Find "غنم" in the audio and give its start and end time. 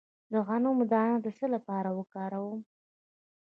0.47-0.77